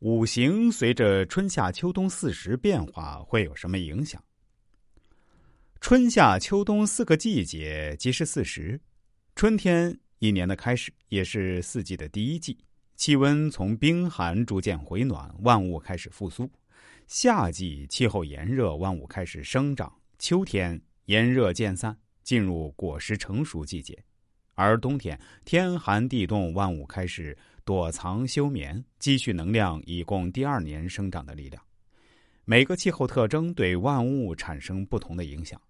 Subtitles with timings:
[0.00, 4.22] 五行随着春夏秋冬四时变化会有什么影响？
[5.80, 8.80] 春夏秋冬四个季节即是四时。
[9.34, 12.56] 春天一年的开始，也是四季的第一季，
[12.94, 16.48] 气温从冰寒逐渐回暖，万物开始复苏。
[17.08, 19.92] 夏季气候炎热，万物开始生长。
[20.16, 24.00] 秋天炎热渐散，进入果实成熟季节。
[24.54, 27.36] 而冬天天寒地冻，万物开始
[27.68, 31.62] 躲藏休眠，积蓄能量以供第二年生长的力量。
[32.46, 35.60] 每个气候特征对万物产生不同的影响，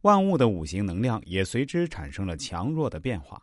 [0.00, 3.38] 万物的五行能量也随之产生了强弱的变化。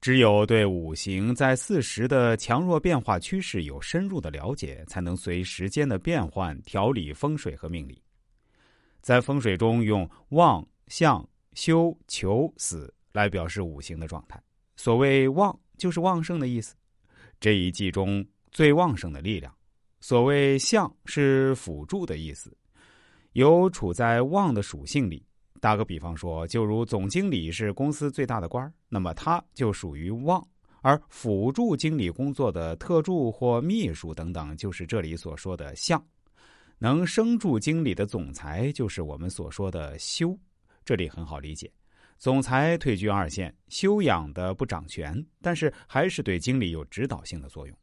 [0.00, 8.00] 只有对五行在四时的强弱变化趋势有深入的了解，才能随时间的变换调理风水和命理。
[9.00, 12.94] 在风水中，用旺、相、休、囚、死。
[13.12, 14.40] 来表示五行的状态。
[14.76, 16.74] 所谓旺，就是旺盛的意思，
[17.42, 19.52] 这一季中最旺盛的力量。
[20.00, 22.56] 所谓相，是辅助的意思，
[23.32, 25.26] 有处在旺的属性里。
[25.60, 30.40] 打个比方说，就如总经理是公司最大的官儿那么他就属于旺；
[30.82, 36.00] 而辅助经理工作的特助或秘书等等，就是这里所说的相。
[36.78, 40.38] 能升助经理的总裁，就是我们所说的修。
[40.84, 41.68] 这里很好理解。
[42.22, 47.76] 总裁退居二线，修养的不掌权，但是还是对经理有指导性的作用。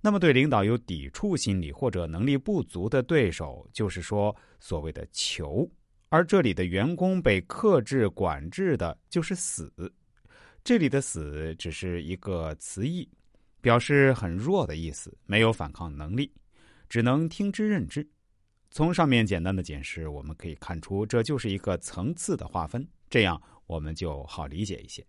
[0.00, 5.70] 那么，对领导有抵触心理或者能力不足的对手，就是说所谓的囚。
[6.08, 9.70] 而这里的员工被克制管制的，就是死。
[10.64, 13.06] 这里的死只是一个词义，
[13.60, 16.32] 表示很弱的意思，没有反抗能力，
[16.88, 18.08] 只能听之任之。
[18.70, 22.88] 从上面简单的解释，我们可以看出，这就是一个层次的划分。
[23.10, 23.38] 这样。
[23.68, 25.06] 我们就好理解一些。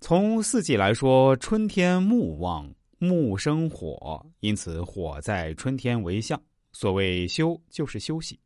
[0.00, 6.42] 从四季来说，春天木旺，木生火，因此火在春天为相。
[6.72, 8.40] 所谓休，就是休息。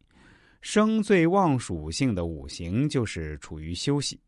[0.60, 4.20] 生最旺属性的五行就是处于休息，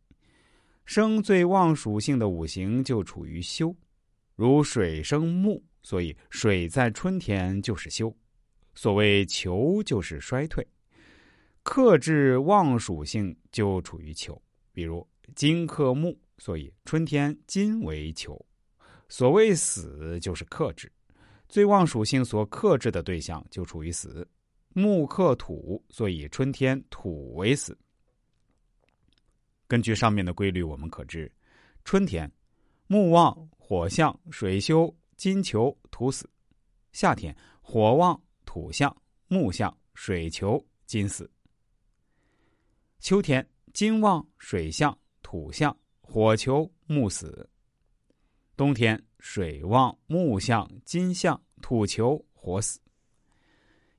[0.84, 3.74] 生最旺属性的五行就处于休。
[4.36, 8.16] 如水生木，所以水在春天就是休。
[8.74, 10.66] 所谓求，就是衰退。
[11.62, 14.40] 克制旺属性就处于求。
[14.72, 18.44] 比如金克木，所以春天金为囚。
[19.08, 20.91] 所谓死，就是克制。
[21.48, 24.26] 最旺属性所克制的对象就处于死。
[24.72, 27.76] 木克土，所以春天土为死。
[29.66, 31.30] 根据上面的规律，我们可知，
[31.84, 32.30] 春天
[32.86, 36.25] 木旺火相水休金囚土死；
[36.92, 41.25] 夏天火旺土相木相水囚金死；
[43.00, 43.44] 秋天。
[43.72, 47.48] 金旺水相土相火囚木死。
[48.56, 52.80] 冬天水旺木相金相土囚火死。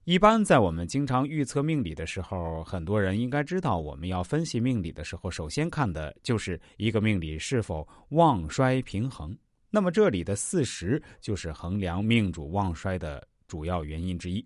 [0.04, 9.36] 一般在我们经常预测命理的时候，很多人应该知道，我们要分析命理的时候，首先看的就是一个命理是否旺衰平衡。
[9.70, 14.46] 那么这里的四时就是衡量命主旺衰的主要原因之一。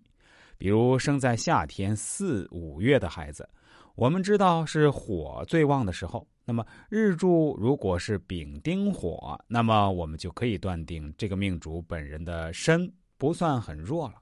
[0.58, 3.50] 比如生在夏天四五月的孩子。
[3.95, 14.16] 我们知道是火最旺的时候，那么日柱如果是丙丁火，那么我们就可以断定这个命主本人的身不算很弱了。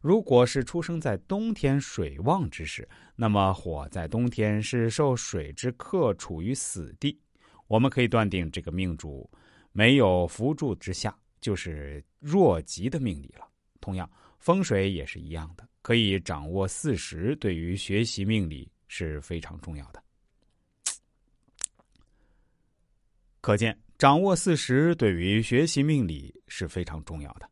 [0.00, 7.16] 如果是出生在冬天水旺之时，那么火在冬天是受水之克，处于死地，
[7.68, 9.30] 我们可以断定这个命主
[9.70, 13.46] 没有扶助之下，就是弱极的命理了。
[13.80, 18.68] 同样，风水也是一样的，可以掌握四时，对于学习命理。
[18.94, 20.04] 是非常重要的，
[23.40, 27.48] 可见掌握四时对于学习命理是非常重要的。